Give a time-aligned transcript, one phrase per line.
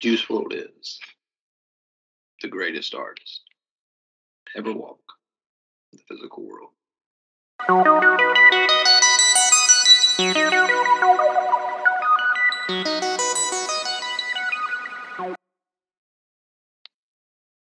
[0.00, 1.00] Juice WRLD is
[2.40, 3.40] the greatest artist
[4.54, 5.00] ever walk
[5.92, 6.70] in the physical world.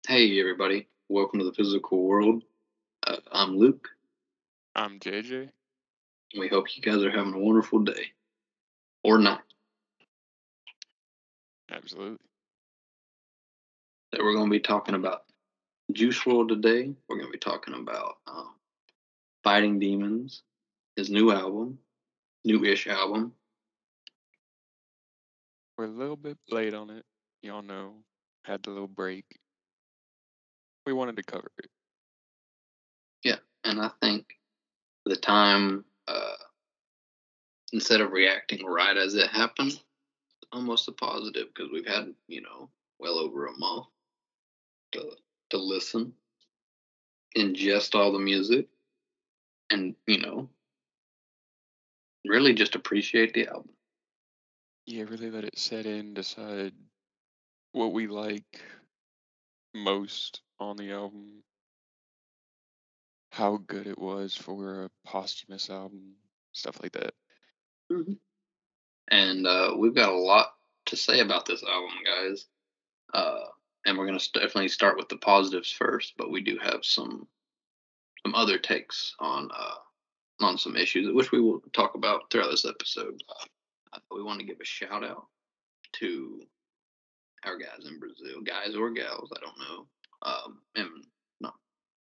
[0.07, 0.87] Hey, everybody.
[1.09, 2.43] Welcome to the physical world.
[3.07, 3.89] Uh, I'm Luke.
[4.75, 5.49] I'm JJ.
[6.37, 8.11] We hope you guys are having a wonderful day
[9.03, 9.39] or night.
[11.87, 12.17] Absolutely.
[14.11, 15.21] That we're going to be talking about
[15.93, 16.93] Juice WRLD today.
[17.07, 18.55] We're going to be talking about um,
[19.41, 20.43] Fighting Demons,
[20.97, 21.79] his new album,
[22.43, 23.31] new-ish album.
[25.77, 27.05] We're a little bit late on it.
[27.41, 27.93] Y'all know,
[28.43, 29.23] had the little break.
[30.85, 31.69] We wanted to cover it.
[33.23, 34.25] Yeah, and I think
[35.05, 36.35] the time, uh,
[37.71, 39.79] instead of reacting right as it happened,
[40.51, 42.69] almost a positive because we've had, you know,
[42.99, 43.85] well over a month
[44.93, 45.11] to
[45.49, 46.13] to listen,
[47.37, 48.67] ingest all the music,
[49.69, 50.49] and you know,
[52.25, 53.69] really just appreciate the album.
[54.85, 56.73] Yeah, really let it set in, decide
[57.73, 58.61] what we like
[59.75, 61.43] most on the album,
[63.31, 66.13] how good it was for a posthumous album,
[66.53, 67.13] stuff like that.
[67.91, 68.13] Mm-hmm.
[69.09, 70.53] And uh, we've got a lot
[70.87, 72.45] to say about this album, guys.
[73.13, 73.45] Uh,
[73.85, 77.27] and we're going to definitely start with the positives first, but we do have some
[78.23, 79.75] some other takes on uh,
[80.41, 83.21] on some issues, which we will talk about throughout this episode.
[83.29, 85.27] Uh, we want to give a shout out
[85.93, 86.41] to
[87.45, 89.87] our guys in Brazil, guys or gals, I don't know.
[90.23, 90.89] Um, and
[91.39, 91.51] no,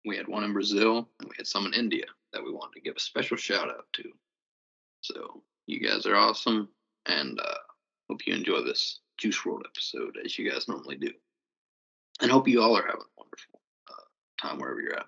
[0.04, 2.80] we had one in Brazil and we had some in India that we wanted to
[2.80, 4.04] give a special shout out to.
[5.02, 6.68] So you guys are awesome,
[7.06, 7.54] and uh,
[8.08, 11.10] hope you enjoy this Juice WRLD episode as you guys normally do.
[12.20, 15.06] And hope you all are having a wonderful uh, time wherever you're at.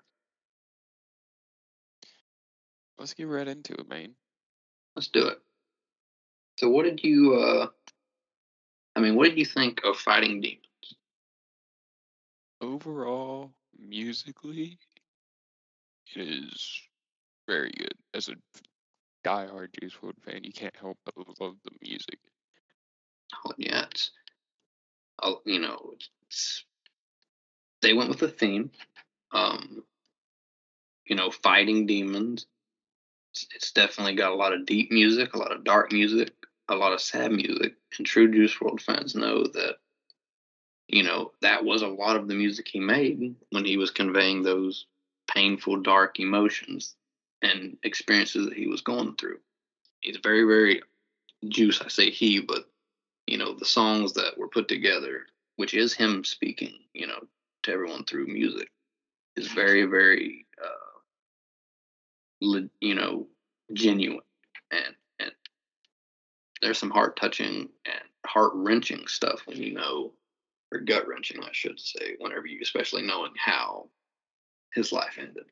[2.97, 4.13] Let's get right into it, man.
[4.95, 5.39] Let's do it.
[6.57, 7.35] So, what did you?
[7.35, 7.67] uh
[8.95, 10.65] I mean, what did you think of Fighting Demons?
[12.59, 14.77] Overall, musically,
[16.15, 16.81] it is
[17.47, 17.93] very good.
[18.13, 18.33] As a
[19.23, 22.19] diehard Juice WRLD fan, you can't help but love the music.
[23.45, 24.11] Oh, yeah, it's,
[25.21, 25.93] oh, you know,
[26.25, 26.65] it's,
[27.81, 28.71] they went with the theme.
[29.31, 29.83] Um,
[31.05, 32.47] you know, fighting demons.
[33.31, 36.33] It's, it's definitely got a lot of deep music, a lot of dark music,
[36.67, 37.75] a lot of sad music.
[37.97, 39.75] And true Juice WRLD fans know that,
[40.87, 44.41] you know, that was a lot of the music he made when he was conveying
[44.41, 44.87] those
[45.27, 46.95] painful, dark emotions
[47.41, 49.39] and experiences that he was going through.
[50.01, 50.81] He's very, very
[51.47, 51.81] juice.
[51.81, 52.65] I say he, but
[53.27, 55.25] you know, the songs that were put together,
[55.57, 57.19] which is him speaking, you know,
[57.63, 58.69] to everyone through music,
[59.35, 63.27] is very, very, uh, you know,
[63.73, 64.21] genuine.
[64.71, 65.31] And, and
[66.61, 70.13] there's some heart touching and heart wrenching stuff when you know,
[70.71, 73.89] or gut wrenching, I should say, whenever you, especially knowing how
[74.73, 75.45] his life ended.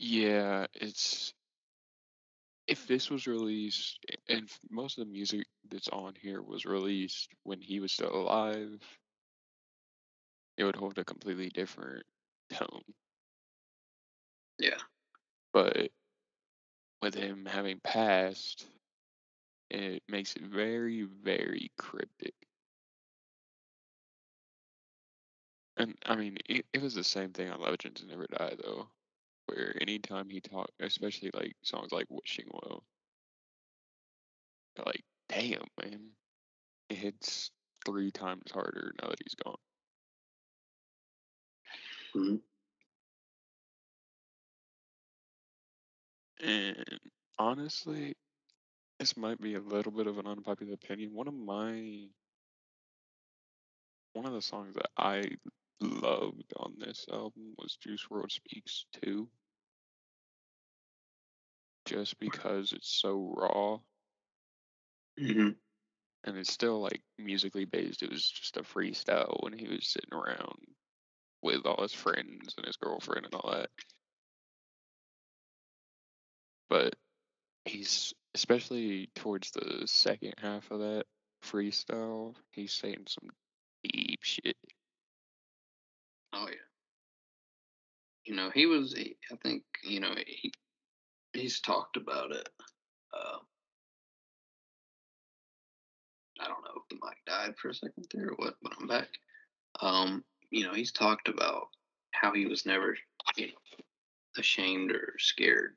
[0.00, 1.32] Yeah, it's
[2.66, 7.60] if this was released, and most of the music that's on here was released when
[7.60, 8.80] he was still alive,
[10.56, 12.04] it would hold a completely different
[12.50, 12.82] tone.
[14.58, 14.78] Yeah.
[15.52, 15.90] But
[17.02, 18.66] with him having passed,
[19.70, 22.34] it makes it very, very cryptic.
[25.76, 28.88] And I mean, it, it was the same thing on Legends Never Die, though
[29.50, 32.84] where anytime he talked, especially like songs like Wishing Well,
[34.86, 36.10] like, damn, man,
[36.88, 37.50] it hits
[37.84, 39.56] three times harder now that he's gone.
[42.16, 42.36] Mm-hmm.
[46.42, 47.00] And
[47.38, 48.14] honestly,
[48.98, 51.10] this might be a little bit of an unpopular opinion.
[51.12, 52.06] One of my
[54.12, 55.22] one of the songs that I
[55.80, 59.28] loved on this album was Juice WRLD Speaks 2
[61.84, 63.78] just because it's so raw.
[65.18, 65.50] Mm-hmm.
[66.24, 68.02] And it's still like musically based.
[68.02, 70.58] It was just a freestyle when he was sitting around
[71.42, 73.70] with all his friends and his girlfriend and all that.
[76.68, 76.94] But
[77.64, 81.04] he's especially towards the second half of that
[81.44, 83.30] freestyle, he's saying some
[83.82, 84.56] deep shit.
[86.32, 86.54] Oh yeah.
[88.24, 88.94] You know, he was.
[88.96, 90.52] I think you know he
[91.32, 92.48] he's talked about it.
[93.12, 93.38] Uh,
[96.40, 98.86] I don't know if the mic died for a second there or what, but I'm
[98.86, 99.08] back.
[99.80, 101.68] Um, you know, he's talked about
[102.12, 102.96] how he was never,
[103.36, 103.52] you know,
[104.38, 105.76] ashamed or scared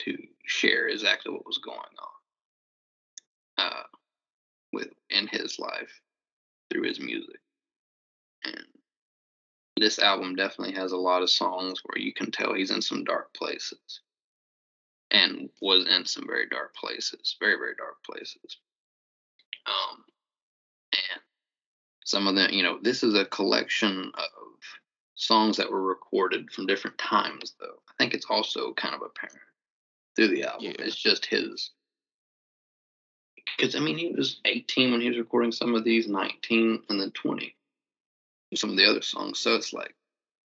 [0.00, 1.78] to share exactly what was going
[3.58, 3.82] on uh,
[4.72, 6.00] with in his life
[6.70, 7.38] through his music.
[8.44, 8.64] And
[9.76, 13.04] this album definitely has a lot of songs where you can tell he's in some
[13.04, 14.00] dark places
[15.12, 18.56] and was in some very dark places, very, very dark places.
[19.66, 20.04] Um,
[20.92, 21.20] and
[22.04, 24.60] some of them, you know, this is a collection of
[25.14, 27.82] songs that were recorded from different times, though.
[27.88, 29.38] I think it's also kind of apparent
[30.16, 30.64] through the album.
[30.64, 30.72] Yeah.
[30.78, 31.70] It's just his.
[33.56, 37.00] Because, I mean, he was 18 when he was recording some of these, 19, and
[37.00, 37.54] then 20.
[38.54, 39.38] Some of the other songs.
[39.38, 39.94] So it's like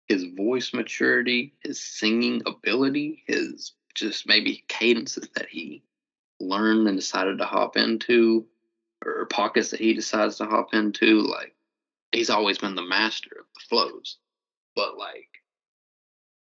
[0.07, 5.83] his voice maturity, his singing ability, his just maybe cadences that he
[6.39, 8.45] learned and decided to hop into,
[9.05, 11.21] or pockets that he decides to hop into.
[11.21, 11.53] Like,
[12.11, 14.17] he's always been the master of the flows.
[14.75, 15.29] But, like,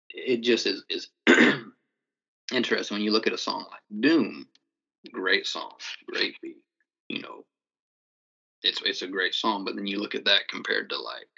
[0.09, 1.09] it just is, is
[2.53, 4.47] interesting when you look at a song like Doom.
[5.11, 5.73] Great song,
[6.07, 6.57] great beat.
[7.07, 7.45] You know,
[8.63, 11.29] it's it's a great song, but then you look at that compared to like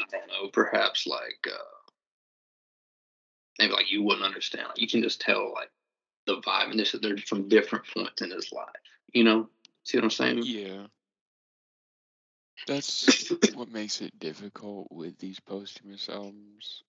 [0.00, 1.75] I don't know, perhaps like uh
[3.58, 4.68] maybe like you wouldn't understand.
[4.68, 5.70] Like you can just tell like
[6.26, 8.68] the vibe and this they're from different points in his life.
[9.12, 9.48] You know?
[9.84, 10.42] See what I'm saying?
[10.44, 10.86] Yeah.
[12.66, 16.82] That's what makes it difficult with these posthumous albums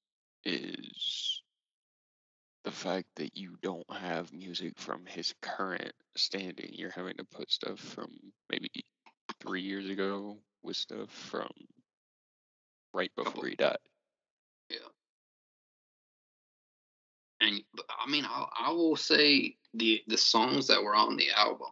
[0.45, 1.41] is
[2.63, 6.69] the fact that you don't have music from his current standing.
[6.73, 8.09] You're having to put stuff from
[8.49, 8.69] maybe
[9.39, 11.49] three years ago with stuff from
[12.93, 13.77] right before he died.
[17.41, 21.67] And I mean, I, I will say the the songs that were on the album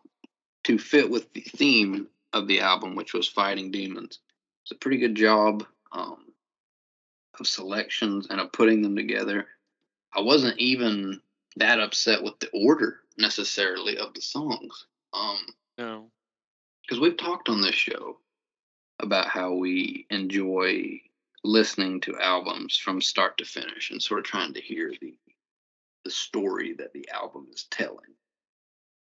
[0.65, 4.19] to fit with the theme of the album, which was fighting demons,
[4.63, 6.25] it's a pretty good job um,
[7.39, 9.47] of selections and of putting them together.
[10.13, 11.21] I wasn't even
[11.57, 15.45] that upset with the order necessarily of the songs, um,
[15.77, 16.11] No.
[16.81, 18.17] because we've talked on this show
[18.99, 20.99] about how we enjoy
[21.43, 25.15] listening to albums from start to finish and sort of trying to hear the
[26.05, 28.15] the story that the album is telling.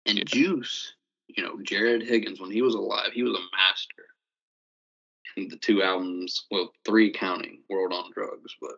[0.06, 0.24] And Yeah.
[0.24, 0.94] Juice,
[1.28, 4.06] you know, Jared Higgins, when he was alive, he was a master.
[5.36, 8.76] And the two albums, well, three counting WRLD on Drugs, but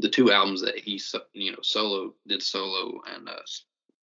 [0.00, 1.00] the two albums that he,
[1.32, 3.42] you know, solo did solo and uh,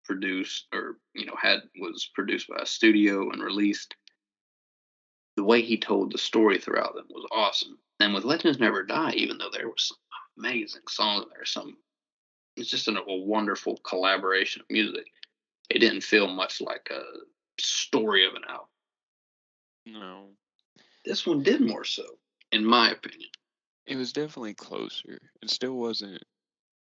[0.04, 3.94] produced or you know had was produced by a studio and released.
[5.36, 7.78] The way he told the story throughout them was awesome.
[8.00, 9.96] And with Legends Never Die, even though there were some
[10.38, 11.76] amazing songs there, are some
[12.60, 15.06] it's just a, a wonderful collaboration of music.
[15.70, 17.02] It didn't feel much like a
[17.60, 18.66] story of an album.
[19.86, 20.28] No.
[21.04, 22.04] This one did more so,
[22.52, 23.30] in my opinion.
[23.86, 25.18] It was definitely closer.
[25.42, 26.22] It still wasn't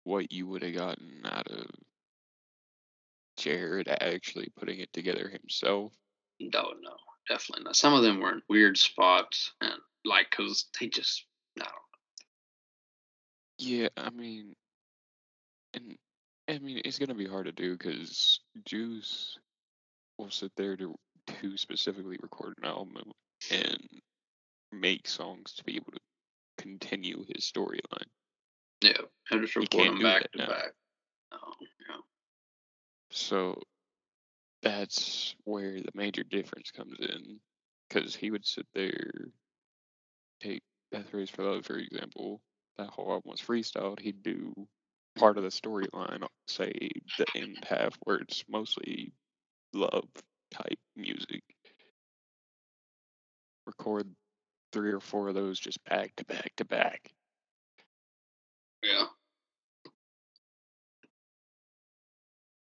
[0.05, 1.67] what you would have gotten out of
[3.37, 5.93] Jared actually putting it together himself.
[6.41, 6.97] No, no,
[7.29, 7.77] definitely not.
[7.77, 9.75] Some of them were in weird spots, and
[10.05, 11.25] like, cause they just,
[11.59, 11.73] I don't
[13.59, 14.55] Yeah, I mean,
[15.75, 15.97] and
[16.49, 19.39] I mean, it's gonna be hard to do because Juice
[20.19, 20.95] will sit there to
[21.41, 22.97] to specifically record an album
[23.51, 23.79] and
[24.73, 26.01] make songs to be able to
[26.59, 28.09] continue his storyline.
[28.83, 28.93] Yeah,
[29.31, 30.49] I just record them back to now.
[30.49, 30.73] back.
[31.33, 31.53] Oh,
[31.89, 31.97] yeah.
[33.11, 33.61] So
[34.63, 37.39] that's where the major difference comes in,
[37.89, 39.11] because he would sit there,
[40.41, 40.63] take
[40.93, 42.41] Death Race for Love, for example.
[42.77, 44.01] That whole album was freestyled.
[44.01, 44.53] He'd do
[45.17, 46.73] part of the storyline, say
[47.19, 49.13] the end half, where it's mostly
[49.73, 50.09] love
[50.51, 51.43] type music.
[53.67, 54.15] Record
[54.73, 57.13] three or four of those just back to back to back.
[58.83, 59.07] Yeah,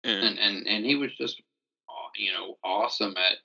[0.04, 1.42] And, and and he was just,
[2.16, 3.38] you know, awesome at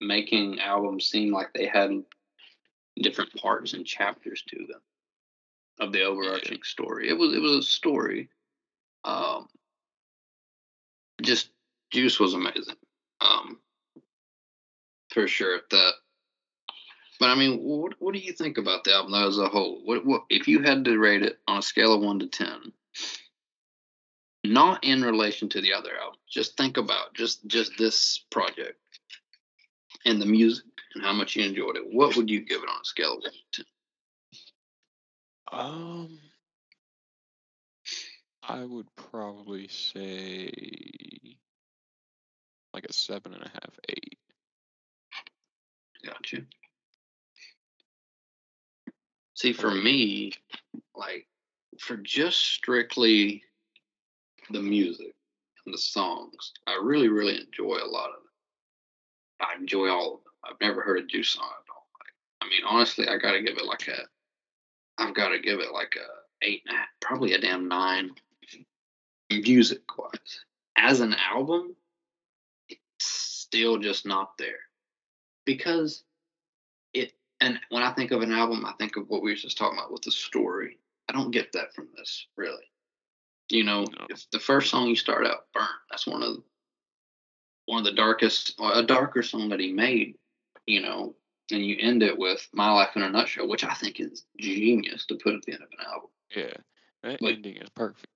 [0.00, 2.02] making albums seem like they had
[3.02, 4.80] different parts and chapters to them
[5.80, 7.08] of the overarching story.
[7.08, 8.30] It was it was a story.
[11.26, 11.50] Just
[11.92, 12.76] Juice was amazing.
[13.20, 13.58] Um,
[15.10, 15.60] for sure.
[15.70, 15.90] The
[17.18, 19.80] but I mean, what what do you think about the album as a whole?
[19.84, 22.72] What what if you had to rate it on a scale of one to ten?
[24.44, 26.20] Not in relation to the other album.
[26.30, 28.78] Just think about just just this project
[30.04, 30.64] and the music
[30.94, 31.84] and how much you enjoyed it.
[31.90, 33.66] What would you give it on a scale of one to ten?
[35.52, 36.18] Um,
[38.48, 40.50] I would probably say
[42.72, 44.18] like a seven and a half, eight.
[46.04, 46.44] got you.
[49.34, 50.32] See, for me,
[50.94, 51.26] like
[51.80, 53.42] for just strictly
[54.50, 55.14] the music
[55.64, 59.44] and the songs, I really, really enjoy a lot of it.
[59.44, 60.32] I enjoy all of them.
[60.44, 62.14] I've never heard a Juice song I don't like.
[62.42, 66.46] I mean, honestly, I gotta give it like a, I've gotta give it like a
[66.46, 68.12] eight and a half, probably a damn nine,
[69.30, 70.40] music wise.
[70.76, 71.74] As an album,
[72.68, 74.58] it's still just not there
[75.44, 76.04] because
[76.92, 77.12] it.
[77.40, 79.78] And when I think of an album, I think of what we were just talking
[79.78, 80.78] about with the story.
[81.08, 82.64] I don't get that from this really.
[83.48, 84.06] You know, No.
[84.10, 86.42] if the first song you start out burnt, that's one of
[87.66, 90.16] one of the darkest, or a darker song that he made.
[90.66, 91.14] You know,
[91.52, 95.06] and you end it with "My Life in a Nutshell," which I think is genius
[95.06, 96.10] to put at the end of an album.
[96.34, 96.56] Yeah,
[97.02, 98.06] that Like- ending is perfect.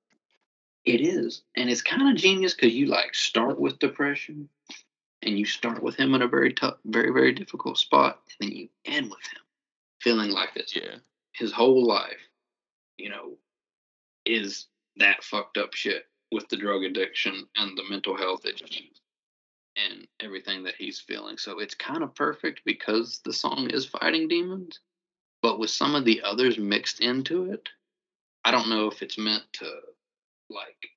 [0.84, 4.48] It is, and it's kind of genius because you like start with depression,
[5.22, 8.56] and you start with him in a very tough, very very difficult spot, and then
[8.56, 9.42] you end with him
[10.00, 10.96] feeling like this Yeah,
[11.32, 12.28] his whole life,
[12.98, 13.36] you know,
[14.24, 19.00] is that fucked up shit with the drug addiction and the mental health issues
[19.76, 21.38] and everything that he's feeling.
[21.38, 24.80] So it's kind of perfect because the song is fighting demons,
[25.42, 27.68] but with some of the others mixed into it,
[28.44, 29.70] I don't know if it's meant to
[30.50, 30.90] like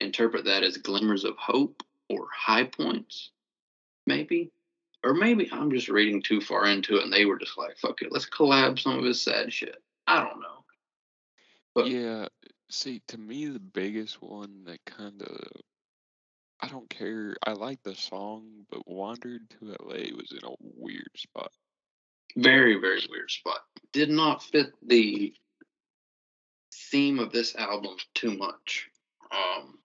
[0.00, 3.30] interpret that as glimmers of hope or high points,
[4.06, 4.50] maybe.
[5.04, 8.02] Or maybe I'm just reading too far into it and they were just like, fuck
[8.02, 9.82] it, let's collab some of his sad shit.
[10.06, 10.64] I don't know.
[11.74, 12.28] But yeah.
[12.70, 15.62] See, to me, the biggest one that kind of
[16.62, 17.36] I don't care.
[17.44, 21.50] I like the song, but "Wandered to L.A." was in a weird spot.
[22.36, 23.62] very, very weird spot.
[23.92, 25.34] Did not fit the
[26.72, 28.88] theme of this album too much.
[29.32, 29.78] Um,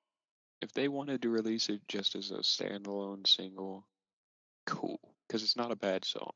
[0.61, 3.87] If they wanted to release it just as a standalone single,
[4.65, 6.33] cool, because it's not a bad song.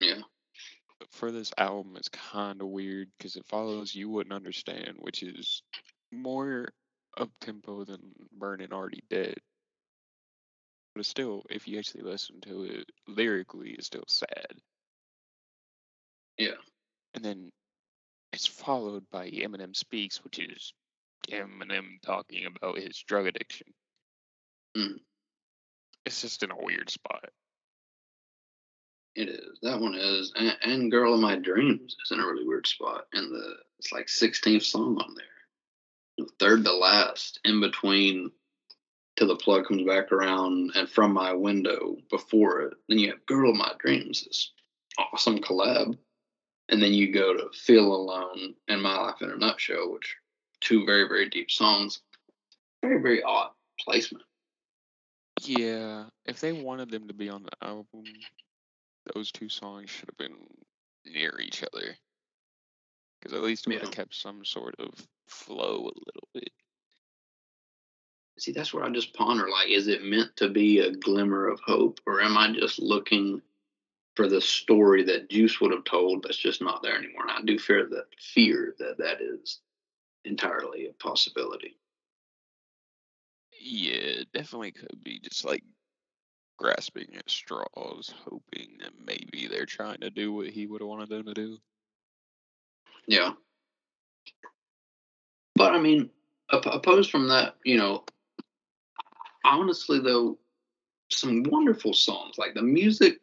[0.00, 0.22] yeah.
[0.98, 5.22] But for this album, it's kind of weird because it follows "You Wouldn't Understand," which
[5.22, 5.62] is
[6.10, 6.72] more
[7.18, 9.36] up tempo than "Burning Already Dead."
[10.94, 14.60] But it's still, if you actually listen to it lyrically, it's still sad.
[16.38, 16.56] Yeah.
[17.14, 17.52] And then
[18.32, 20.72] it's followed by Eminem Speaks, which is
[21.32, 23.68] Eminem talking about his drug addiction.
[24.76, 25.00] Mm.
[26.04, 27.30] It's just in a weird spot.
[29.14, 29.58] It is.
[29.62, 30.32] That one is.
[30.36, 33.06] And, and Girl of My Dreams is in a really weird spot.
[33.12, 36.26] And the it's like 16th song on there.
[36.38, 38.30] Third to last, in between
[39.16, 42.74] till the plug comes back around and from my window before it.
[42.88, 44.52] Then you have Girl of My Dreams, this
[44.98, 45.96] awesome collab.
[46.68, 50.16] And then you go to Feel Alone and My Life in a Nutshell, which
[50.60, 52.00] two very, very deep songs.
[52.82, 54.24] Very, very odd placement.
[55.42, 58.04] Yeah, if they wanted them to be on the album,
[59.14, 60.36] those two songs should have been
[61.04, 61.96] near each other.
[63.20, 63.96] Because at least it would have Yeah.
[63.96, 66.52] kept some sort of flow a little bit.
[68.38, 71.60] See, that's where I just ponder like, is it meant to be a glimmer of
[71.60, 73.40] hope, or am I just looking
[74.14, 77.22] for the story that Juice would have told that's just not there anymore?
[77.22, 79.60] And I do fear that fear that that is
[80.26, 81.78] entirely a possibility.
[83.58, 85.64] Yeah, it definitely could be just like
[86.58, 91.08] grasping at straws, hoping that maybe they're trying to do what he would have wanted
[91.08, 91.58] them to do.
[93.06, 93.32] Yeah.
[95.54, 96.10] But I mean,
[96.50, 98.04] opposed from that, you know,
[99.44, 100.38] honestly though,
[101.10, 103.18] some wonderful songs like the music.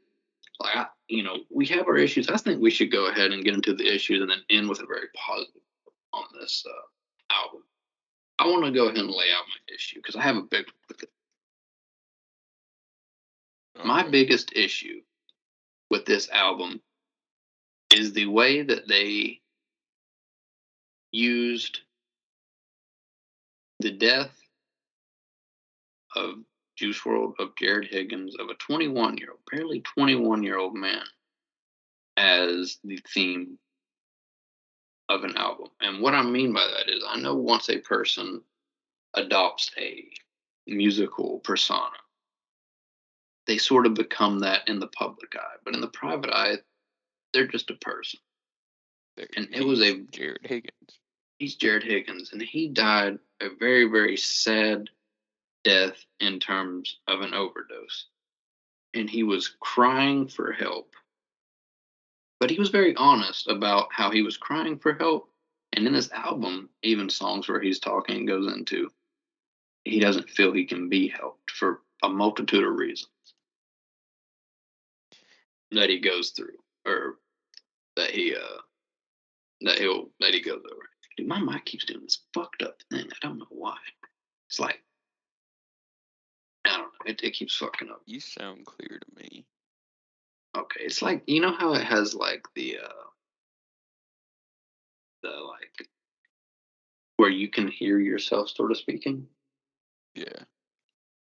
[0.59, 2.29] Like I, you know, we have our issues.
[2.29, 4.81] I think we should go ahead and get into the issues and then end with
[4.81, 5.61] a very positive
[6.13, 6.92] on this uh,
[7.33, 7.63] album.
[8.39, 10.65] I want to go ahead and lay out my issue because I have a big.
[13.83, 14.11] My Okay.
[14.11, 15.01] biggest issue
[15.89, 16.81] with this album
[17.93, 19.41] is the way that they
[21.11, 21.79] used
[23.79, 24.35] the death
[26.15, 26.35] of
[26.75, 31.03] Juice WRLD, of Jared Higgins, of a 21 year old, barely 21 year old man,
[32.17, 33.59] as the theme
[35.09, 35.67] of an album.
[35.81, 38.41] And what I mean by that is, I know once a person
[39.13, 40.05] adopts a
[40.67, 41.97] musical persona,
[43.47, 46.57] they sort of become that in the public eye, but in the private eye,
[47.33, 48.19] they're just a person.
[49.17, 50.99] There- and it was a- Jared Higgins.
[51.39, 54.89] he's Jared Higgins, and he died a very, very sad
[55.63, 58.07] death in terms of an overdose.
[58.93, 60.95] And he was crying for help.
[62.43, 65.29] But he was very honest about how he was crying for help.
[65.71, 68.89] And in this album, even songs where he's talking goes into
[69.85, 73.07] he doesn't feel he can be helped for a multitude of reasons.
[75.71, 77.17] that he goes through or
[77.95, 78.61] that he uh
[79.61, 80.89] that he'll that he goes over.
[81.15, 83.05] Dude, my mic keeps doing this fucked up thing.
[83.09, 83.77] I don't know why.
[84.49, 84.83] It's like
[86.65, 87.05] I don't know.
[87.05, 88.01] It, it keeps fucking up.
[88.05, 89.45] You sound clear to me.
[90.55, 93.03] Okay, it's like you know how it has like the uh
[95.23, 95.87] the like
[97.17, 99.27] where you can hear yourself sort of speaking.
[100.15, 100.43] Yeah.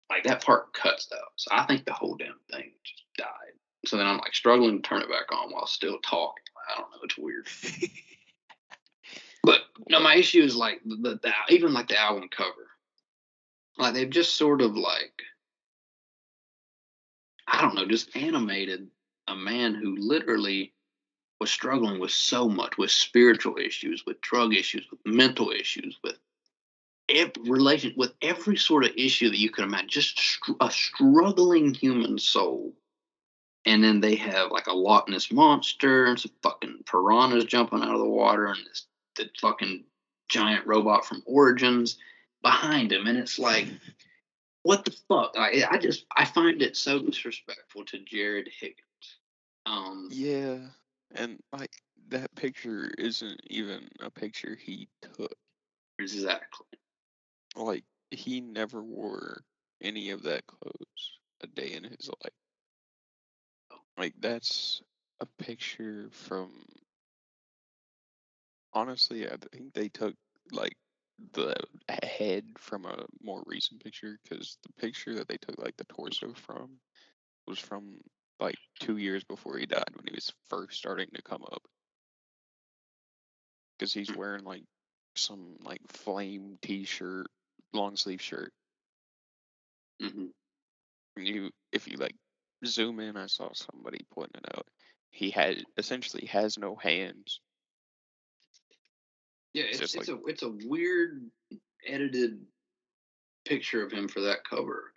[0.09, 1.31] Like that part cuts out.
[1.37, 3.53] So I think the whole damn thing just died.
[3.85, 6.43] So then I'm like struggling to turn it back on while still talking.
[6.69, 6.97] I don't know.
[7.03, 7.47] It's weird.
[9.43, 12.69] But no, my issue is like the, the even like the album cover,
[13.77, 15.23] like they've just sort of like
[17.47, 18.87] I don't know, just animated
[19.31, 20.73] a man who literally
[21.39, 26.17] was struggling with so much, with spiritual issues, with drug issues, with mental issues, with
[27.09, 31.73] every relation, with every sort of issue that you can imagine, just str- a struggling
[31.73, 32.73] human soul.
[33.65, 37.93] And then they have like a Loch Ness monster and some fucking piranhas jumping out
[37.93, 38.85] of the water and this
[39.15, 39.83] the fucking
[40.29, 41.97] giant robot from Origins
[42.41, 43.67] behind him, and it's like,
[44.63, 45.33] what the fuck?
[45.37, 48.90] I, I just I find it so disrespectful to Jared Higgins.
[49.71, 50.69] Um, Yeah.
[51.11, 51.75] And like
[52.09, 55.35] that picture isn't even a picture he took.
[55.99, 56.79] exactly.
[57.55, 59.45] Like he never wore
[59.81, 62.33] any of that clothes a day in his life.
[63.97, 64.81] Like that's
[65.19, 66.65] a picture from
[68.73, 70.15] honestly, I think they took
[70.51, 70.77] like
[71.33, 71.55] the
[72.03, 76.33] head from a more recent picture because the picture that they took like the torso
[76.33, 76.79] from
[77.47, 77.99] was from
[78.41, 81.61] like two years before he died when he was first starting to come up.
[83.77, 84.63] Because he's wearing like
[85.15, 87.27] some like flame t-shirt,
[87.73, 88.51] long sleeve shirt.
[90.01, 90.27] hmm
[91.17, 92.15] And you, if you like
[92.65, 94.67] zoom in, I saw somebody pointing it out.
[95.11, 97.39] He had essentially has no hands.
[99.53, 101.29] Yeah, It's it's it's a it's a weird
[101.85, 102.39] edited
[103.45, 104.93] picture of him for that cover.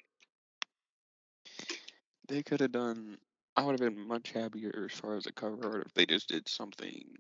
[2.28, 3.18] They could have done.
[3.56, 6.28] I would have been much happier as far as the cover art if they just
[6.28, 7.16] did something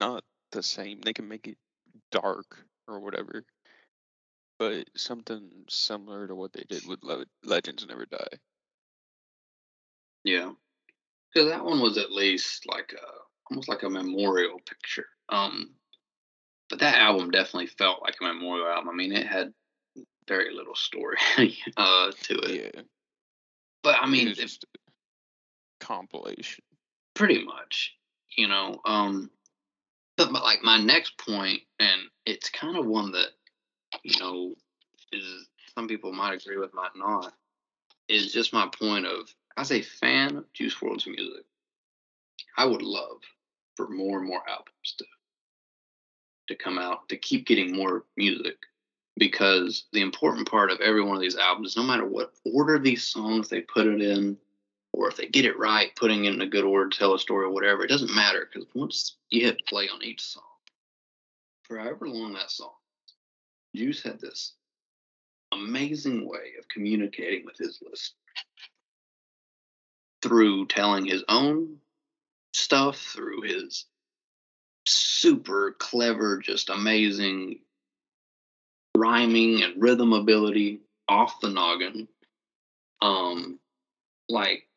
[0.00, 1.00] not the same.
[1.00, 1.58] They can make it
[2.10, 3.44] dark or whatever,
[4.58, 8.38] but something similar to what they did with Le- Legends Never Die.
[10.24, 10.52] Yeah,
[11.32, 13.06] because that one was at least like a
[13.50, 15.06] almost like a memorial picture.
[15.28, 15.74] Um,
[16.68, 18.90] but that album definitely felt like a memorial album.
[18.90, 19.52] I mean, it had
[20.28, 21.16] very little story
[21.76, 22.72] uh to it.
[22.74, 22.82] Yeah,
[23.82, 24.87] But I mean, it- just a
[25.88, 26.62] compilation.
[27.14, 27.96] pretty much,
[28.36, 28.80] you know.
[28.84, 29.30] Um,
[30.16, 33.28] but, but like my next point, and it's kind of one that
[34.02, 34.54] you know
[35.12, 37.32] is some people might agree with, might not,
[38.08, 41.44] is just my point of as a fan of Juice WRLD's music,
[42.56, 43.20] I would love
[43.76, 45.04] for more and more albums to
[46.48, 48.56] to come out to keep getting more music
[49.18, 53.02] because the important part of every one of these albums, no matter what order these
[53.02, 54.38] songs they put it in,
[54.92, 57.46] or if they get it right, putting it in a good order, tell a story,
[57.46, 60.42] or whatever, it doesn't matter because once you hit play on each song,
[61.62, 62.72] for however long that song,
[63.74, 64.54] Juice had this
[65.52, 68.14] amazing way of communicating with his list
[70.22, 71.76] through telling his own
[72.52, 73.86] stuff, through his
[74.86, 77.60] super clever, just amazing
[78.96, 82.08] rhyming and rhythm ability off the noggin.
[83.00, 83.60] Um,
[84.28, 84.67] like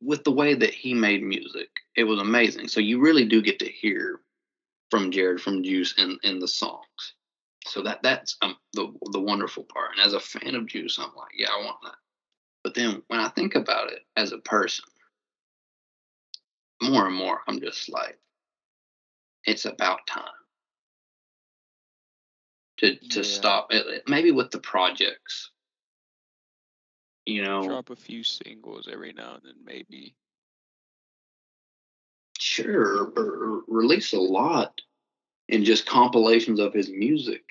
[0.00, 2.68] with the way that he made music, it was amazing.
[2.68, 4.20] So you really do get to hear
[4.90, 7.14] from Jared from Juice in in the songs.
[7.66, 9.92] So that that's um, the the wonderful part.
[9.96, 11.96] And as a fan of Juice, I'm like, yeah, I want that.
[12.62, 14.84] But then when I think about it as a person,
[16.82, 18.18] more and more, I'm just like,
[19.44, 20.24] it's about time
[22.78, 23.22] to to Yeah.
[23.22, 23.68] stop.
[23.70, 25.50] It, maybe with the projects,
[27.26, 30.14] you know, Drop a few singles every now and then, maybe.
[32.38, 34.80] sure, or, or release a lot
[35.48, 37.42] and just compilations of his music,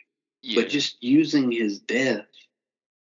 [0.42, 2.26] Yeah, but just using his death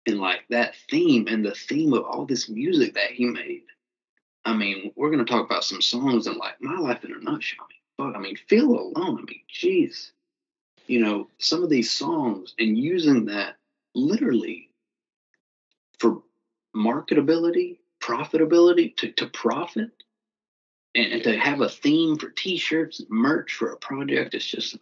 [0.05, 3.63] and like that theme and the theme of all this music that he made.
[4.45, 7.65] I mean, we're gonna talk about some songs and like my life in a nutshell.
[7.99, 9.19] I mean, fuck, I mean, feel alone.
[9.19, 10.11] I mean, jeez,
[10.87, 13.55] you know, some of these songs and using that
[13.93, 14.66] literally
[16.77, 19.91] marketability, profitability to to profit,
[20.95, 24.35] and, and to have a theme for T-shirts and merch for a project.
[24.35, 24.81] It's just like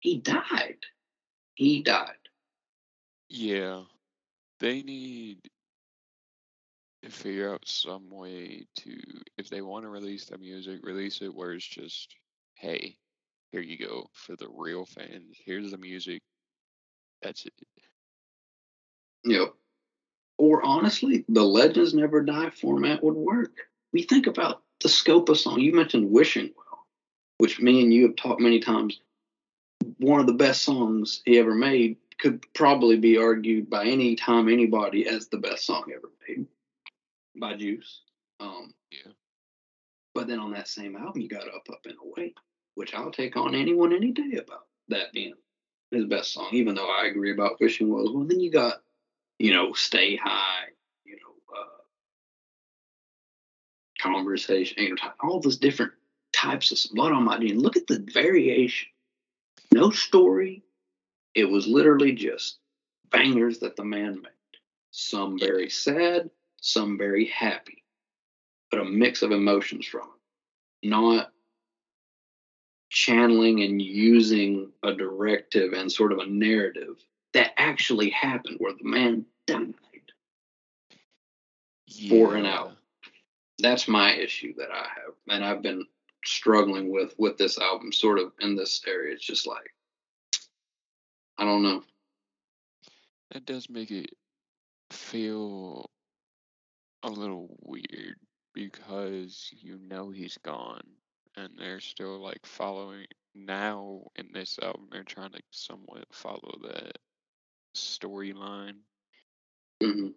[0.00, 0.78] he died.
[1.54, 2.12] He died.
[3.30, 3.82] yeah.
[4.60, 5.38] They need
[7.04, 8.96] to figure out some way to
[9.38, 12.14] if they want to release the music, release it where it's just,
[12.54, 12.96] hey,
[13.52, 15.36] here you go for the real fans.
[15.44, 16.22] Here's the music.
[17.22, 17.52] That's it.
[19.24, 19.54] Yep.
[20.38, 23.52] Or honestly, the Legends Never Die format would work.
[23.92, 25.60] We think about the scope of song.
[25.60, 26.86] You mentioned Wishing Well,
[27.38, 29.00] which me and you have talked many times.
[29.98, 34.48] One of the best songs he ever made could probably be argued by any time
[34.48, 36.46] anybody as the best song ever made
[37.36, 38.02] by Juice.
[38.40, 39.12] Um, Yeah.
[40.14, 42.34] but then on that same album, you got Up, Up and Away,
[42.74, 45.34] which I'll take on anyone any day about that being
[45.90, 48.12] his best song, even though I agree about Wishing Well.
[48.14, 48.82] Well, then you got,
[49.38, 50.66] you know, Stay High,
[51.04, 51.82] you know, uh,
[54.00, 55.92] Conversation, you know, all those different
[56.32, 57.62] types of Blood on My Jeans.
[57.62, 58.88] Look at the variation.
[59.72, 60.62] No story.
[61.34, 62.58] It was literally just
[63.10, 64.32] bangers that the man made.
[64.90, 67.84] Some very sad, some very happy,
[68.70, 70.08] but a mix of emotions from
[70.82, 70.88] it.
[70.88, 71.32] Not
[72.90, 76.96] channeling and using a directive and sort of a narrative
[77.34, 79.74] that actually happened where the man died.
[82.08, 82.72] For and out.
[83.58, 85.14] That's my issue that I have.
[85.28, 85.84] And I've been
[86.24, 89.14] struggling with with this album sort of in this area.
[89.14, 89.72] It's just like
[91.38, 91.82] I don't know.
[93.32, 94.10] That does make it
[94.90, 95.90] feel
[97.02, 98.16] a little weird
[98.54, 100.82] because you know he's gone
[101.36, 106.98] and they're still like following now in this album they're trying to somewhat follow that
[107.74, 108.76] storyline.
[109.82, 110.08] Hmm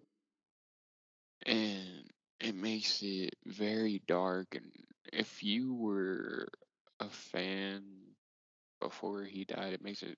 [1.45, 2.09] and
[2.39, 4.71] it makes it very dark and
[5.13, 6.47] if you were
[6.99, 7.83] a fan
[8.81, 10.17] before he died it makes it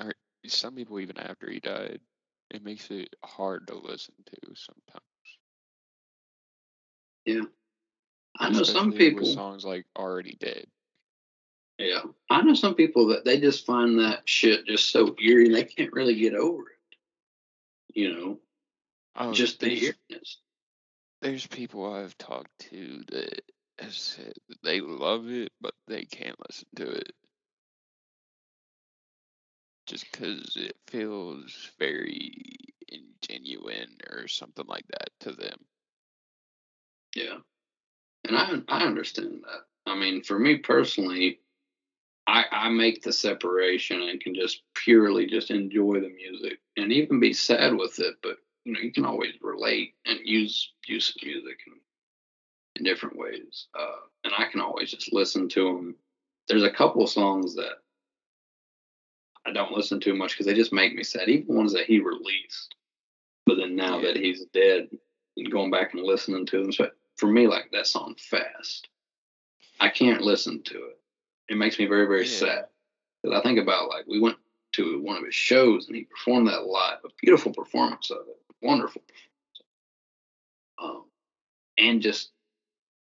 [0.00, 0.12] or
[0.46, 2.00] some people even after he died
[2.50, 5.02] it makes it hard to listen to sometimes.
[7.26, 7.44] Yeah.
[8.38, 10.66] I know some especially with people songs like already dead
[11.78, 12.02] Yeah.
[12.28, 15.64] I know some people that they just find that shit just so eerie and they
[15.64, 16.96] can't really get over it.
[17.94, 18.38] You know,
[19.16, 20.38] oh just the eeriness.
[21.22, 23.40] there's people i've talked to that
[23.80, 27.12] have said that they love it but they can't listen to it
[29.86, 32.34] just because it feels very
[32.92, 35.58] ingenuine or something like that to them
[37.16, 37.38] Yeah.
[38.24, 39.90] And I I understand that.
[39.90, 41.40] I mean, for me personally,
[42.28, 47.18] I I make the separation and can just purely just enjoy the music and even
[47.18, 51.58] be sad with it, but you know, you can always relate and use use music
[51.66, 51.72] in,
[52.76, 53.66] in different ways.
[53.78, 55.96] Uh, and I can always just listen to them.
[56.48, 57.78] There's a couple of songs that
[59.46, 61.30] I don't listen to much because they just make me sad.
[61.30, 62.74] Even ones that he released,
[63.46, 64.90] but then now that he's dead,
[65.38, 66.72] and going back and listening to them.
[66.72, 68.88] So for me, like that song "Fast,"
[69.80, 70.97] I can't listen to it.
[71.48, 72.38] It makes me very very Yeah.
[72.38, 72.64] sad
[73.22, 74.38] because I think about like we went
[74.72, 76.98] to one of his shows and he performed that live.
[77.04, 79.02] A beautiful performance of it, wonderful.
[79.02, 79.62] Performance.
[80.78, 81.04] Um,
[81.78, 82.30] and just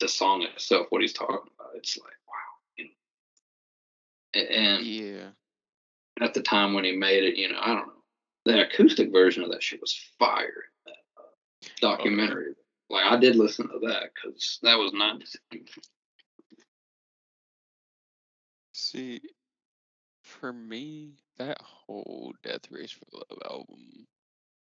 [0.01, 2.35] the song itself, what he's talking about, it's like wow.
[2.77, 4.41] You know.
[4.41, 5.31] And yeah
[6.21, 7.93] at the time when he made it, you know, I don't know.
[8.47, 10.65] The acoustic version of that shit was fire.
[10.87, 12.55] That uh, documentary.
[12.91, 15.37] Like I did listen to that because that was nice.
[18.95, 19.21] See,
[20.23, 24.09] for me, that whole Death Race for Love album,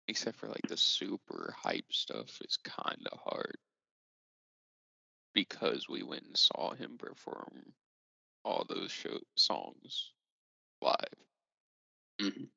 [0.08, 3.58] except for like the super hype stuff, is kind of hard
[5.34, 7.74] because we went and saw him perform
[8.44, 10.12] all those show songs
[10.82, 10.96] live.
[12.18, 12.50] Mhm.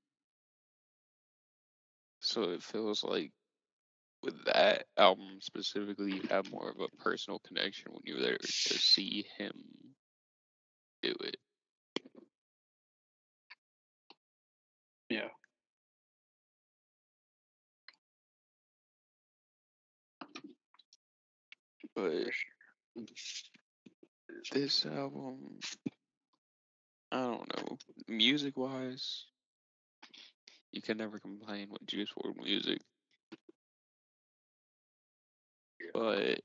[2.19, 3.31] So it feels like
[4.23, 8.47] with that album specifically, you have more of a personal connection when you're there to
[8.79, 9.95] see him
[11.01, 11.38] do it.
[15.15, 15.30] Yeah.
[21.95, 22.25] But
[24.51, 25.38] this album,
[27.13, 27.78] I don't know,
[28.10, 29.23] music wise,
[30.73, 32.82] you can never complain with Juice WRLD music.
[35.93, 36.41] But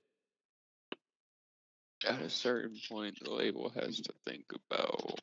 [2.09, 5.19] at a certain point, the label has to think about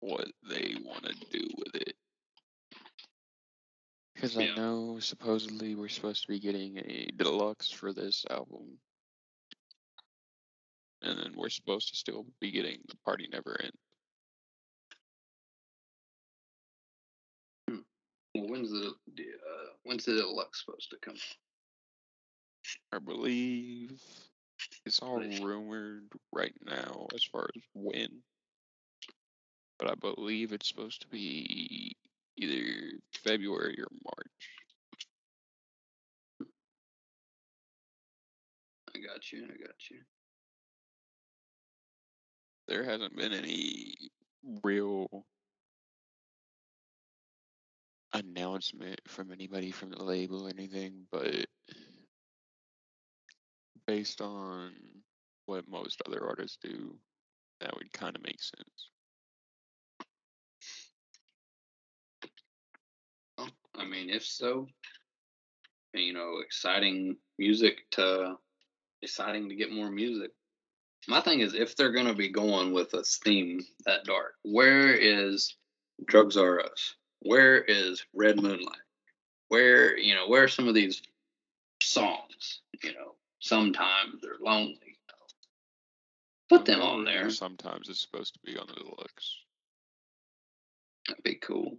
[0.00, 1.97] what they want to do with it.
[4.18, 8.80] Because I know supposedly we're supposed to be getting a deluxe for this album.
[11.02, 13.76] And then we're supposed to still be getting The Party Never Ends.
[18.34, 21.14] Well, when's the the, uh, when's the deluxe supposed to come?
[22.92, 24.02] I believe
[24.84, 28.08] it's all rumored right now as far as when,
[29.78, 31.96] but I believe it's supposed to be
[32.38, 34.48] either February or March.
[38.94, 39.44] I got you.
[39.44, 39.98] I got you.
[42.68, 43.94] There hasn't been any
[44.62, 45.24] real
[48.12, 51.46] announcement from anybody from the label or anything, but
[53.86, 54.72] based on
[55.46, 56.94] what most other artists do,
[57.60, 58.90] that would kind of make sense.
[63.38, 63.48] Well,
[63.78, 64.66] I mean, if so,
[65.94, 68.36] you know, exciting music to
[69.02, 70.32] exciting to get more music.
[71.06, 75.54] My thing is, if they're gonna be going with a theme that dark, where is
[76.06, 76.94] Drugs Are Us?
[77.20, 78.80] Where is Red Moonlight?
[79.48, 81.00] Where you know where are some of these
[81.80, 82.60] songs?
[82.82, 84.78] You know, sometimes they're lonely.
[84.84, 86.56] You know.
[86.56, 87.30] Put them on there.
[87.30, 89.36] Sometimes it's supposed to be on the deluxe.
[91.08, 91.78] That'd be cool.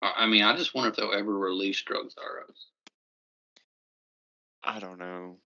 [0.00, 2.66] I mean, I just wonder if they'll ever release Drugs Are Us.
[4.62, 5.38] I don't know.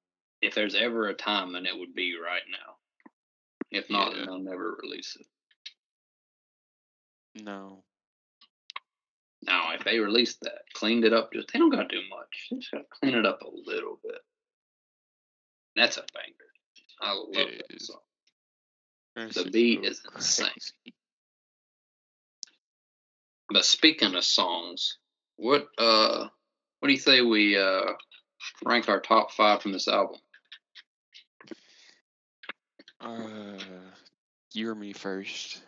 [0.43, 2.77] If there's ever a time, then it would be right now.
[3.71, 4.19] If not, Yeah.
[4.19, 5.27] then they'll never release it.
[7.43, 7.85] No.
[9.43, 12.49] Now, if they released that, cleaned it up, just they don't gotta do much.
[12.51, 14.21] They just gotta clean it up a little bit.
[15.75, 16.53] That's a banger.
[17.01, 17.87] I love It that is.
[17.87, 18.01] song.
[19.15, 20.51] The beat is insane.
[23.53, 24.99] But speaking of songs,
[25.37, 26.29] what uh,
[26.81, 27.93] what do you say we uh
[28.65, 30.17] rank our top five from this album?
[33.01, 33.59] Uh,
[34.53, 35.63] you or me first.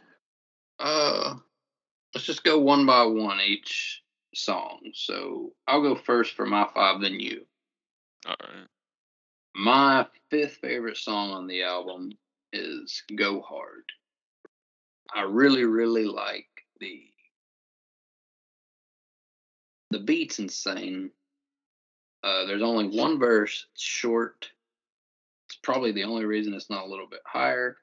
[0.78, 1.34] Uh,
[2.14, 4.02] let's just go one by one each
[4.34, 4.80] song.
[4.94, 7.44] So I'll go first for my five, then you.
[8.26, 8.66] All right.
[9.56, 12.12] My fifth favorite song on the album
[12.52, 13.84] is Go Hard.
[15.14, 16.46] I really, really like
[16.80, 17.02] the
[19.90, 21.10] the beat's insane.
[22.22, 24.48] Uh, there's only one verse, it's short.
[25.48, 27.76] It's probably the only reason it's not a little bit higher.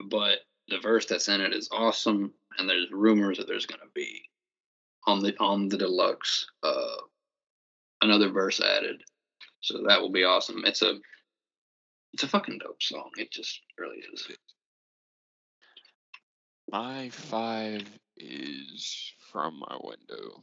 [0.00, 0.38] But
[0.68, 4.22] the verse that's in it is awesome, and there's rumors that there's gonna be
[5.06, 6.96] on the on the deluxe uh,
[8.02, 9.02] another verse added.
[9.60, 10.64] So that will be awesome.
[10.64, 10.98] It's a
[12.12, 13.10] it's a fucking dope song.
[13.16, 14.28] It just really is.
[16.70, 17.84] My five
[18.16, 20.42] is from my window.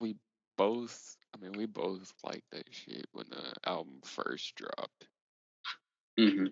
[0.00, 0.16] We
[0.58, 5.08] both, I mean, we both liked that shit when the album first dropped.
[6.18, 6.46] hmm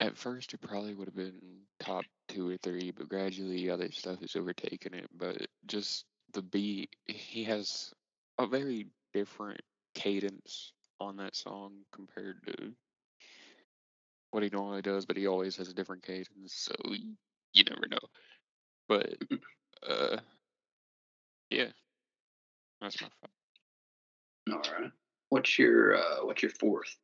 [0.00, 1.40] At first, it probably would have been
[1.80, 5.08] top two or three, but gradually other stuff has overtaken it.
[5.16, 7.92] But just the beat, he has
[8.38, 9.62] a very different
[9.94, 12.74] cadence on that song compared to
[14.32, 16.74] what he normally does, but he always has a different cadence, so
[17.54, 17.98] you never know.
[18.88, 19.16] But
[19.88, 20.18] uh,
[21.52, 21.66] yeah,
[22.80, 23.30] that's my five.
[24.54, 24.90] All right.
[25.28, 26.96] What's your uh, what's your fourth?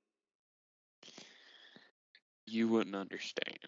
[2.46, 3.58] You wouldn't understand.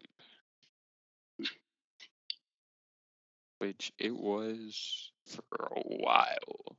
[3.59, 6.77] Which it was for a while.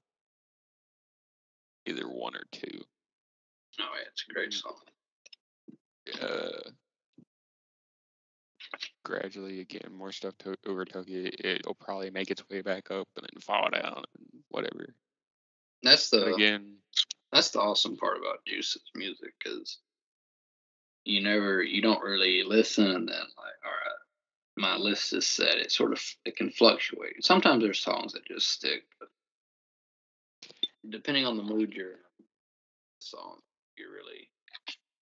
[1.86, 2.82] Either one or two.
[3.80, 4.76] Oh yeah, it's a great song.
[6.22, 6.72] Uh,
[9.04, 11.44] gradually, again, more stuff to- overtook it.
[11.44, 14.94] It'll probably make its way back up and then fall down and whatever.
[15.84, 16.78] That's the again,
[17.32, 19.80] that's the awesome part about Juice's music is
[21.06, 25.56] you never you don't really listen and then like all right my list is set
[25.56, 29.08] it sort of it can fluctuate sometimes there's songs that just stick but
[30.90, 31.98] depending on the mood you're in,
[33.00, 33.38] song
[33.78, 34.30] you're really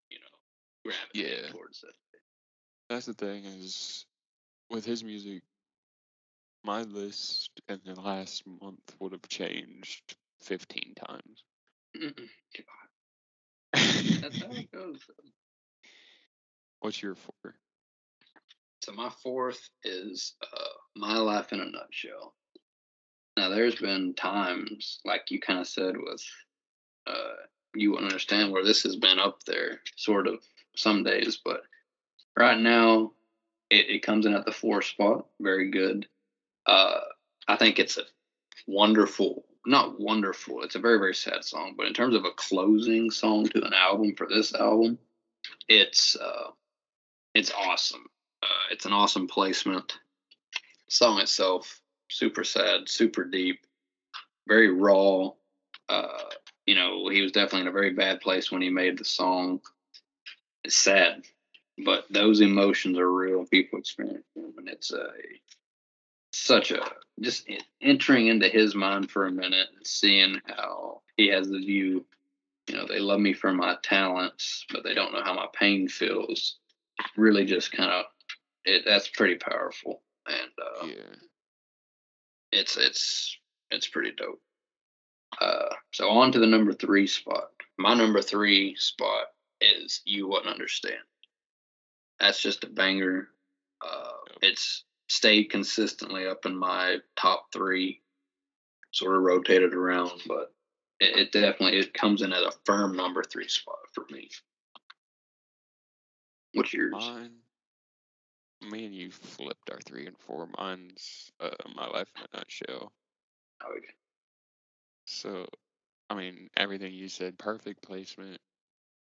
[0.10, 1.52] you know gravitating Yeah.
[1.52, 1.94] towards it
[2.90, 4.06] that's the thing is
[4.70, 5.44] with his music,
[6.64, 11.44] my list in the last month would have changed 15 times.
[13.74, 15.00] that's how it goes
[16.82, 17.56] What's your four?
[18.82, 22.34] So my fourth is uh, my life in a nutshell.
[23.36, 26.24] Now there's been times, like you kind of said, with
[27.06, 27.36] uh,
[27.76, 30.40] you wouldn't understand where this has been up there, sort of
[30.76, 31.62] some days, but
[32.38, 33.12] right now
[33.70, 35.28] it, it comes in at the four spot.
[35.42, 36.08] Very good.
[36.66, 37.00] Uh,
[37.48, 38.04] I think it's a
[38.68, 40.64] wonderful, not wonderful.
[40.64, 43.74] It's a very very sad song, but in terms of a closing song to an
[43.74, 45.00] album for this album,
[45.68, 46.52] it's uh,
[47.36, 48.06] it's awesome.
[48.44, 49.98] Uh, it's an awesome placement.
[50.90, 53.60] Song itself, super sad, super deep.
[54.48, 55.30] very raw.
[55.88, 56.30] Uh,
[56.66, 59.62] you know, he was definitely in a very bad place when he made the song.
[60.64, 61.24] It's sad,
[61.86, 63.46] but those emotions are real.
[63.46, 65.08] People experience them, and it's a
[66.32, 66.80] such a
[67.22, 67.50] just
[67.82, 72.06] entering into his mind for a minute and seeing how he has the view.
[72.68, 75.88] You know, they love me for my talents, but they don't know how my pain
[75.88, 76.58] feels.
[77.18, 78.06] Really, just kind of
[78.66, 78.84] it.
[78.86, 81.16] That's pretty powerful, and uh, Yeah.
[82.52, 83.38] it's it's
[83.72, 84.42] it's pretty dope.
[85.40, 87.52] Uh, so on to the number three spot.
[87.78, 89.28] My number three spot
[89.62, 90.96] is "You Wouldn't Understand."
[92.20, 93.30] That's just a banger.
[93.86, 98.02] Uh, it's stayed consistently up in my top three.
[98.92, 100.52] Sort of rotated around, but
[101.00, 104.30] it, it definitely it comes in at a firm number three spot for me.
[106.54, 106.94] What's yours?
[106.98, 107.32] Mine.
[108.70, 110.50] Me and you flipped our three and four.
[110.58, 112.92] Mine's uh, my life in a nutshell.
[113.64, 113.94] Okay.
[115.06, 115.46] So,
[116.10, 118.40] I mean, everything you said, perfect placement,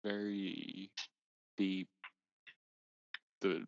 [0.04, 0.90] very
[1.56, 1.88] deep.
[3.40, 3.64] The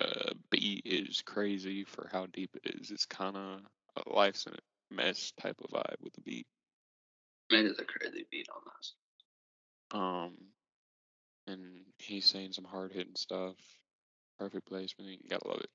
[0.00, 2.90] uh, beat is crazy for how deep it is.
[2.90, 3.60] It's kind of
[3.96, 6.46] a life's in a mess type of vibe with the beat.
[7.50, 8.94] Man, it's a crazy beat on this.
[9.92, 10.36] Um,
[11.46, 13.56] and he's saying some hard hitting stuff.
[14.38, 15.10] Perfect placement.
[15.22, 15.70] You gotta love it.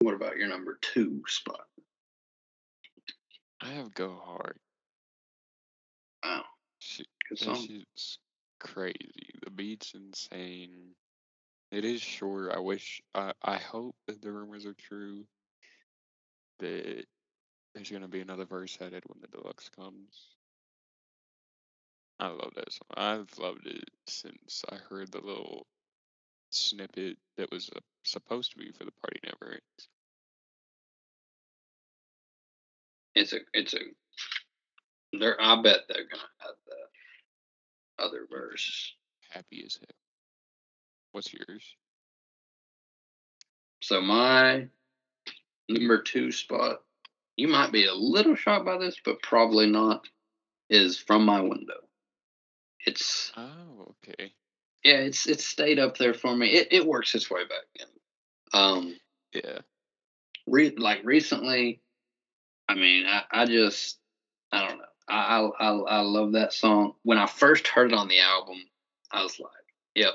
[0.00, 1.66] What about your number two spot?
[3.62, 4.58] I have go hard.
[6.24, 6.44] Wow,
[7.36, 7.66] song.
[7.66, 8.18] shit's
[8.64, 9.30] crazy.
[9.44, 10.94] The beat's insane.
[11.70, 12.52] It is short.
[12.52, 13.02] I wish.
[13.14, 15.24] I I hope that the rumors are true.
[16.60, 17.04] That
[17.74, 20.28] there's gonna be another verse added when the deluxe comes.
[22.20, 22.88] I love that song.
[22.96, 25.66] I've loved it since I heard the little
[26.50, 29.88] snippet that was uh, supposed to be for the party never ends.
[33.14, 33.78] It's a it's a
[35.18, 36.83] they're I bet they're gonna have that
[37.98, 38.94] other verse.
[39.30, 39.96] Happy as hell.
[41.12, 41.76] What's yours?
[43.82, 44.68] So my
[45.68, 46.82] number two spot,
[47.36, 50.06] you might be a little shocked by this, but probably not,
[50.70, 51.80] is from my window.
[52.86, 54.32] It's Oh, okay.
[54.84, 56.48] yeah, it's it's stayed up there for me.
[56.48, 58.58] It it works its way back in.
[58.60, 58.96] Um
[59.32, 59.58] Yeah.
[60.46, 61.80] re- like recently,
[62.68, 63.98] I mean, I, I just,
[64.52, 64.84] I don't know.
[65.08, 66.94] I, I, I, love that song.
[67.02, 68.56] When I first heard it on the album,
[69.12, 69.50] I was like,
[69.94, 70.14] yep.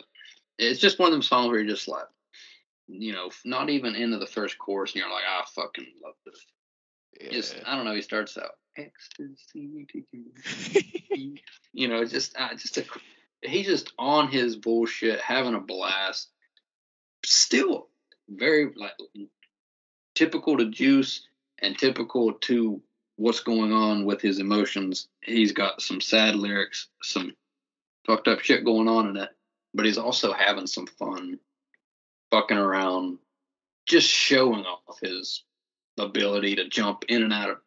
[0.57, 2.07] It's just one of them songs where you're just like,
[2.87, 6.45] you know, not even into the first chorus, and you're like, I fucking love this.
[7.21, 7.29] Yeah.
[7.31, 7.93] Just, I don't know.
[7.93, 9.87] He starts out, ecstasy,
[11.73, 12.85] you know, just, uh, just a,
[13.41, 16.29] he's just on his bullshit, having a blast.
[17.25, 17.89] Still
[18.29, 18.93] very like
[20.15, 21.27] typical to Juice
[21.61, 22.81] and typical to
[23.19, 25.09] what's going on with his emotions.
[25.21, 27.35] He's got some sad lyrics, some
[28.05, 29.29] fucked up shit going on in it,
[29.73, 31.37] but he's also having some fun,
[32.31, 33.19] fucking around,
[33.85, 35.43] just showing off his
[35.97, 37.57] ability to jump in and out of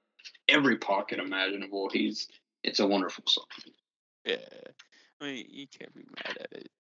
[0.49, 1.91] every pocket imaginable.
[1.93, 2.29] He's
[2.65, 3.45] it's a wonderful song.
[4.25, 4.37] Yeah.
[5.21, 6.71] I mean, you can't be mad at it.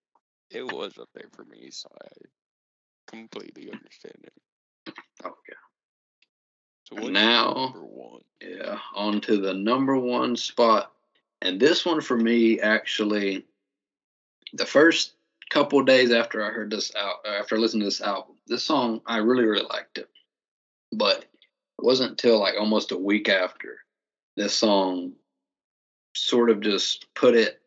[0.50, 2.08] It was up there for me, so I
[3.06, 4.94] completely understand it.
[5.24, 5.61] Oh, okay.
[6.96, 8.20] So And now-?
[8.40, 10.92] Yeah, on to the number one spot.
[11.40, 13.44] And this one for me, actually,
[14.52, 15.12] the first
[15.48, 18.64] couple of days after I heard this out, uh, after listening to this album, this
[18.64, 20.08] song, I really, really liked it.
[20.92, 21.28] But it
[21.84, 23.78] wasn't until like almost a week after
[24.36, 25.12] this song
[26.14, 27.60] sort of just put it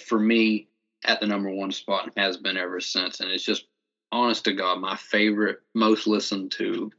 [0.00, 0.68] for me
[1.04, 3.20] at the number one spot and has been ever since.
[3.20, 3.66] And it's just,
[4.10, 6.90] honest to God, my favorite, most listened to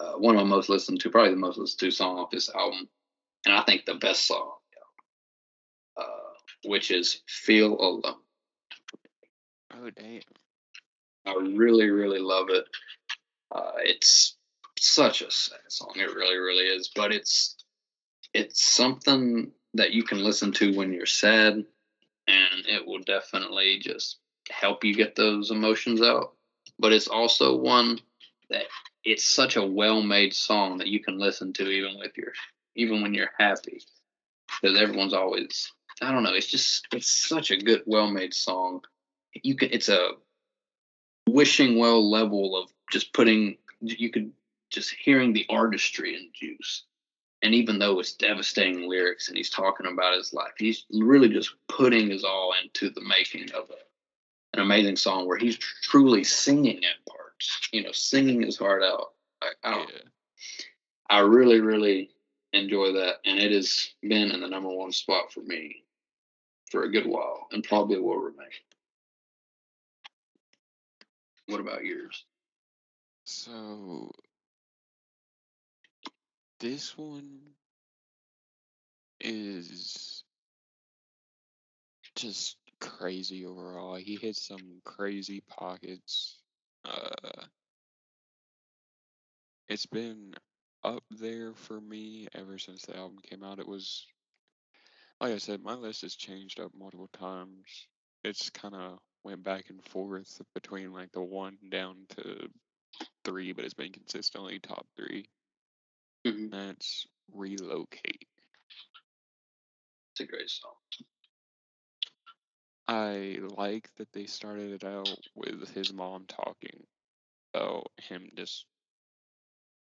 [0.00, 2.50] uh, one of my most listened to, probably the most listened to song off this
[2.54, 2.88] album,
[3.44, 4.52] and I think the best song,
[5.96, 6.04] uh,
[6.64, 8.16] which is "Feel Alone."
[9.72, 10.20] Oh damn.
[11.26, 12.64] I really, really love it.
[13.50, 14.36] Uh, it's
[14.78, 15.92] such a sad song.
[15.96, 16.90] It really, really is.
[16.94, 17.56] But it's
[18.32, 24.18] it's something that you can listen to when you're sad, and it will definitely just
[24.50, 26.34] help you get those emotions out.
[26.78, 28.00] But it's also one
[28.50, 28.64] that
[29.04, 32.32] it's such a well-made song that you can listen to even with your
[32.76, 33.82] even when you're happy,
[34.60, 35.70] because everyone's always
[36.02, 36.34] I don't know.
[36.34, 38.82] It's just it's such a good, well-made song.
[39.32, 40.12] You can it's a
[41.26, 44.32] wishing well level of just putting you could
[44.70, 46.84] just hearing the artistry in juice
[47.42, 51.54] and even though it's devastating lyrics and he's talking about his life he's really just
[51.68, 56.78] putting his all into the making of a, an amazing song where he's truly singing
[56.78, 57.23] at parts
[57.72, 59.14] you know singing his heart out
[59.44, 59.90] I, I don't.
[59.90, 60.00] Yeah.
[61.10, 62.10] I really, really
[62.52, 65.84] enjoy that, and it has been in the number one spot for me
[66.70, 68.48] for a good while, and probably will remain.
[71.46, 72.24] What about yours?
[73.24, 74.10] So
[76.60, 77.40] this one
[79.20, 80.24] is
[82.16, 83.96] just crazy overall.
[83.96, 86.38] He hit some crazy pockets.
[86.84, 87.44] Uh,
[89.68, 90.34] it's been
[90.82, 93.58] up there for me ever since the album came out.
[93.58, 94.06] It was,
[95.20, 97.88] like I said, my list has changed up multiple times.
[98.22, 102.48] It's kind of went back and forth between like the one down to
[103.24, 105.28] three, but it's been consistently top 3
[106.26, 106.50] Mhm.
[106.50, 108.28] That's relocate.
[110.12, 110.83] It's a great song.
[112.86, 116.84] I like that they started it out with his mom talking
[117.54, 118.66] about him just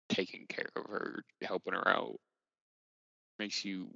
[0.09, 2.19] taking care of her, helping her out.
[3.39, 3.89] Makes you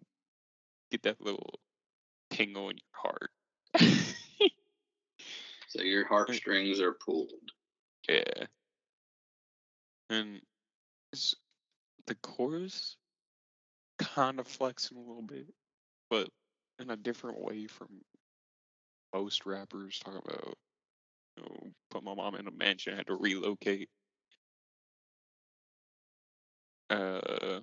[0.91, 1.59] get that little
[2.31, 3.31] tingle in your heart.
[5.69, 7.31] So your heartstrings are pulled.
[8.07, 8.45] yeah.
[10.09, 10.41] And
[12.05, 12.95] the chorus
[13.99, 15.53] kind of flexing a little bit,
[16.09, 16.29] but
[16.79, 17.89] in a different way from
[19.13, 20.57] most rappers talk about
[21.37, 23.89] you know, put my mom in a mansion, had to relocate.
[26.89, 27.59] Uh,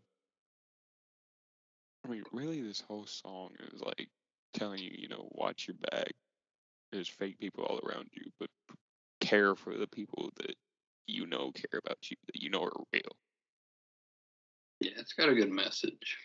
[2.05, 4.09] I mean, really, this whole song is like
[4.53, 6.13] telling you, you know, watch your back.
[6.93, 8.51] There's fake people all around you, but
[9.21, 10.55] care for the people that
[11.07, 13.17] you know care about you, that you know are real.
[14.81, 16.19] Yeah, it's got a good message.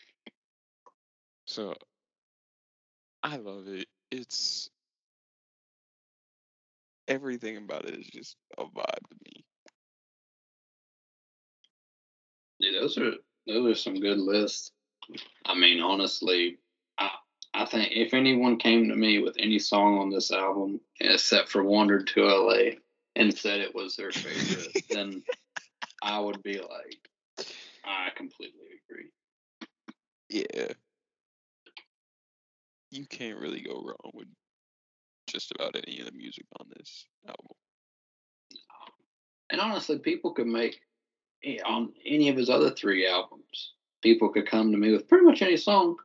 [1.46, 1.76] So
[3.24, 3.88] I love it.
[4.12, 4.70] It's
[7.10, 9.44] everything about it is just a vibe to me.
[12.60, 13.14] Yeah, those are
[13.48, 14.72] those are some good lists.
[15.46, 16.60] I mean, honestly,
[16.98, 17.10] I
[17.54, 21.64] I think if anyone came to me with any song on this album, except for
[21.64, 22.78] "Wandered to L.A."
[23.16, 25.24] and said it was their favorite, then
[26.02, 27.10] I would be like,
[27.84, 29.10] I completely agree.
[30.30, 30.74] Yeah.
[32.92, 34.28] You can't really go wrong with
[35.32, 37.56] just about any of the music on this album.
[39.50, 40.80] And honestly, people could make
[41.44, 43.74] eh, on any of his other three albums.
[44.02, 45.98] People could come to me with pretty much any song,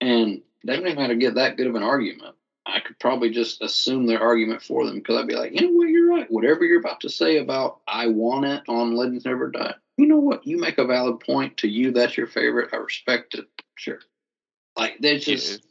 [0.00, 2.36] and they don't even have to get that good of an argument.
[2.64, 5.72] I could probably just assume their argument for them because I'd be like, you know
[5.72, 6.30] what, you're right.
[6.30, 10.20] Whatever you're about to say about I Want It on Legends Never Die, you know
[10.20, 10.46] what?
[10.46, 11.56] You make a valid point.
[11.58, 12.70] To you, that's your favorite.
[12.72, 13.46] I respect it.
[13.74, 13.98] Sure.
[14.76, 15.66] Like, they're just,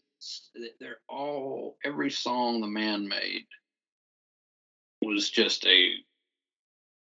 [0.80, 3.45] they're all, every song the man made
[5.01, 5.93] was just a,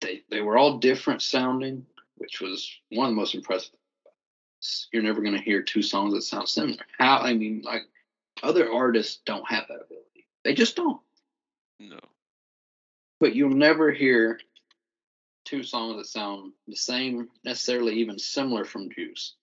[0.01, 1.87] they, they were all different sounding,
[2.17, 3.75] which was one of the most impressive.
[4.93, 6.85] You're never going to hear two songs that sound similar.
[6.99, 7.83] How, I mean, like,
[8.43, 10.27] other artists don't have that ability.
[10.45, 11.01] They just don't.
[11.81, 11.99] No.
[13.21, 14.41] But you'll never hear
[15.45, 19.35] two songs that sound the same, necessarily even similar from Juice,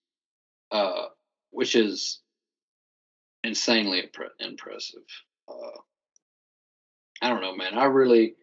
[0.72, 1.07] uh,
[1.51, 2.20] which is
[3.45, 4.03] insanely
[4.39, 5.01] impressive.
[5.47, 5.77] Uh,
[7.21, 7.77] I don't know, man.
[7.77, 8.35] I really,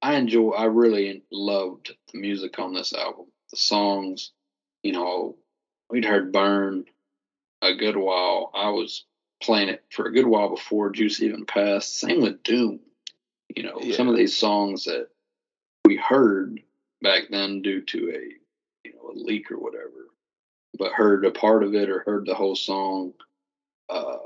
[0.00, 0.50] I enjoy.
[0.50, 3.26] I really loved the music on this album.
[3.50, 4.32] The songs,
[4.82, 5.36] you know,
[5.90, 6.84] we'd heard "Burn"
[7.62, 8.50] a good while.
[8.54, 9.04] I was
[9.42, 11.98] playing it for a good while before Juice even passed.
[11.98, 12.80] Same with Doom.
[13.54, 13.96] You know, Yeah.
[13.96, 15.08] some of these songs that
[15.84, 16.62] we heard
[17.02, 20.08] back then due to a you know a leak or whatever,
[20.78, 23.12] but heard a part of it or heard the whole song,
[23.88, 24.18] uh,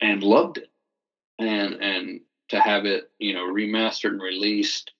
[0.00, 0.70] and loved it,
[1.38, 4.92] and and to have it you know remastered and released,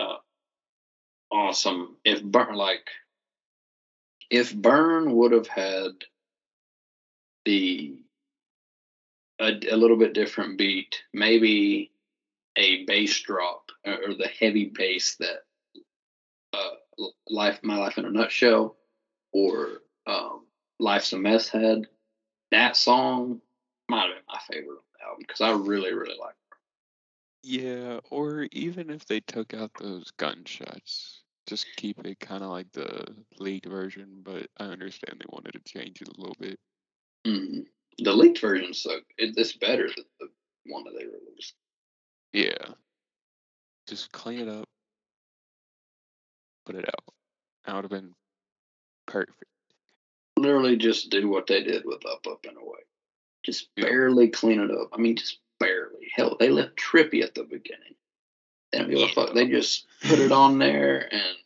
[0.00, 0.16] uh,
[1.30, 1.96] awesome.
[2.04, 2.88] If Burn like
[4.30, 5.92] if Burn would have had
[7.44, 7.96] the
[9.40, 11.92] a, a little bit different beat, maybe
[12.56, 15.44] a bass drop or, or the heavy bass that
[16.52, 18.76] uh, life, my life in a nutshell,
[19.32, 20.46] or um,
[20.80, 21.86] life's a mess had.
[22.50, 23.40] That song
[23.88, 26.34] might have been my favorite on the album because I really, really like.
[26.34, 27.60] It.
[27.62, 32.70] Yeah, or even if they took out those gunshots, just keep it kind of like
[32.72, 33.06] the
[33.38, 34.20] leaked version.
[34.22, 36.58] But I understand they wanted to change it a little bit.
[37.24, 37.28] it.
[37.28, 37.66] Mhm.
[37.98, 38.70] The leaked version.
[39.18, 40.28] It, it's better than the
[40.66, 41.54] one that they released.
[42.32, 42.74] Yeah,
[43.88, 44.68] just clean it up,
[46.66, 47.14] put it out.
[47.66, 48.14] That would have been
[49.06, 49.44] perfect.
[50.36, 52.80] Literally, just do what they did with Up, Up and Away.
[53.44, 53.84] Just Yeah.
[53.84, 54.90] barely clean it up.
[54.92, 56.10] I mean, just barely.
[56.14, 57.94] Hell, they left Trippy at the beginning.
[58.72, 59.34] They don't give a fuck.
[59.34, 61.36] They just put it on there and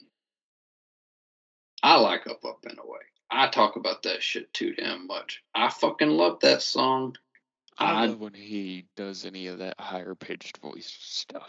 [1.82, 3.00] I like Up Up and Away.
[3.30, 5.42] I talk about that shit too damn much.
[5.54, 7.16] I fucking love that song.
[7.78, 11.48] I love when he does any of that higher pitched voice stuff.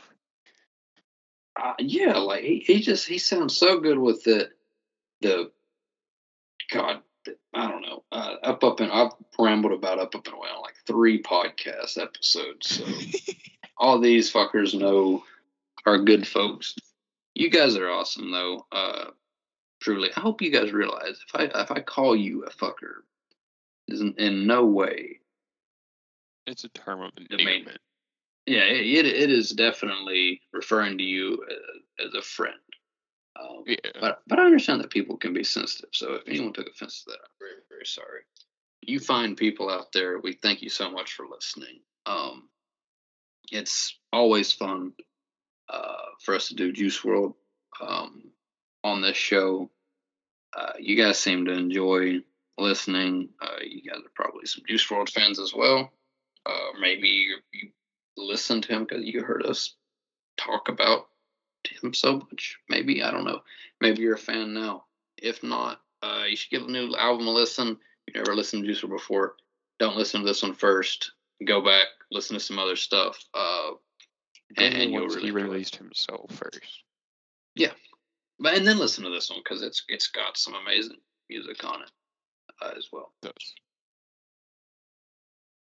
[1.62, 4.50] Uh, yeah, like he, he just he sounds so good with the
[5.22, 5.52] the
[6.72, 7.02] God,
[7.54, 8.04] I don't know.
[8.12, 12.02] Uh, up up and I've rambled about up up and away on like three podcast
[12.02, 12.68] episodes.
[12.68, 12.86] So
[13.78, 15.24] all these fuckers know
[15.86, 16.76] are good folks.
[17.36, 18.66] You guys are awesome though.
[18.72, 19.06] Uh,
[19.82, 23.02] truly, I hope you guys realize if I if I call you a fucker,
[23.88, 25.20] is in, in no way.
[26.46, 27.78] It's a term of endearment.
[28.46, 32.56] Yeah, it, it is definitely referring to you as, as a friend.
[33.40, 33.78] Um, yeah.
[34.00, 35.90] But but I understand that people can be sensitive.
[35.94, 38.22] So if anyone took offense to that, I'm very very sorry.
[38.82, 40.20] You find people out there.
[40.20, 41.80] We thank you so much for listening.
[42.06, 42.50] Um,
[43.52, 44.94] it's always fun
[45.70, 47.34] uh, for us to do Juice WRLD
[47.82, 48.24] um,
[48.84, 49.70] on this show.
[50.56, 52.20] Uh, you guys seem to enjoy
[52.58, 53.30] listening.
[53.42, 55.92] Uh, you guys are probably some Juice WRLD fans as well.
[56.46, 57.70] Uh, maybe you, you
[58.18, 59.76] listen to him because you heard us
[60.38, 61.08] talk about
[61.68, 62.58] him so much.
[62.70, 63.42] Maybe I don't know.
[63.82, 64.86] Maybe you're a fan now.
[65.18, 67.78] If not, uh, you should give the new album a listen.
[68.08, 69.36] You never listened to Juice WRLD before.
[69.80, 71.12] Don't listen to this one first.
[71.46, 73.24] Go back, listen to some other stuff.
[73.34, 73.72] Uh,
[74.58, 76.84] and, and you'll really he released himself first.
[77.56, 77.72] Yeah,
[78.40, 80.98] but and then listen to this one because it's it's got some amazing
[81.30, 81.92] music on it
[82.62, 83.12] uh, as well.
[83.24, 83.54] It does.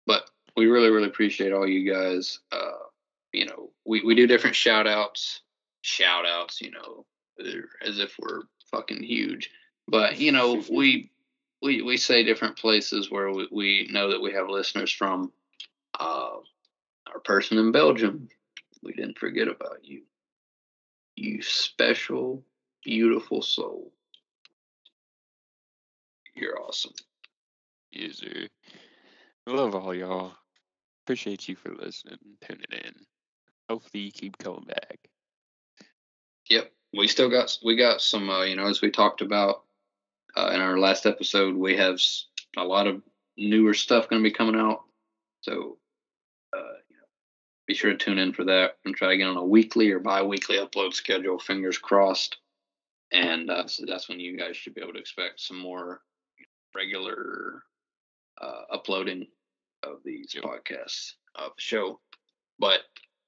[0.06, 2.40] But we really really appreciate all you guys.
[2.52, 2.72] Uh,
[3.32, 5.42] you know, we we do different shout outs,
[5.84, 6.62] shout outs.
[6.62, 7.06] You know,
[7.82, 9.52] as if we're fucking huge.
[9.88, 11.12] But you know, we
[11.62, 15.32] we we say different places where we, we know that we have listeners from.
[16.00, 16.38] Uh,
[17.14, 18.28] our person in Belgium,
[18.82, 20.02] we didn't forget about you.
[21.16, 22.44] You special
[22.84, 23.92] beautiful soul.
[26.36, 26.94] You're awesome.
[27.92, 28.48] Yes, sir.
[29.48, 30.34] I love all y'all.
[31.06, 32.94] Appreciate you for listening and tuning in.
[33.70, 34.98] Hopefully you keep coming back.
[36.50, 36.72] Yep.
[36.96, 39.64] We still got we got some uh, you know as we talked about
[40.36, 42.00] uh, in our last episode we have
[42.58, 43.02] a lot of
[43.38, 44.84] newer stuff going to be coming out.
[45.42, 45.78] So
[46.56, 47.08] uh, you know,
[47.68, 50.00] be sure to tune in for that and try to get on a weekly or
[50.00, 51.40] bi-weekly upload schedule.
[51.40, 52.38] Fingers crossed
[53.14, 56.02] and uh, so that's when you guys should be able to expect some more
[56.76, 57.64] regular
[58.42, 59.28] uh, uploading
[59.84, 60.44] of these yep.
[60.44, 62.00] podcasts of the show.
[62.58, 62.82] But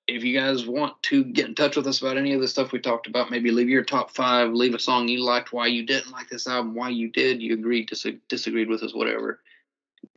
[0.08, 2.72] if you guys want to get in touch with us about any of the stuff
[2.72, 5.86] we talked about, maybe leave your top five, leave a song you liked, why you
[5.86, 9.42] didn't like this album, why you did, you agreed, dis- disagreed with us, whatever.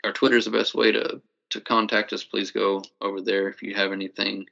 [0.05, 1.21] Our Twitter is the best way to
[1.51, 2.25] to contact us.
[2.25, 4.45] Please go over there if you have anything,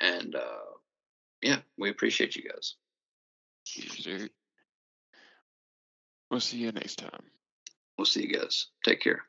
[0.00, 0.74] and uh,
[1.40, 2.74] yeah, we appreciate you guys.
[6.30, 7.22] We'll see you next time.
[7.96, 8.66] We'll see you guys.
[8.84, 9.22] Take care.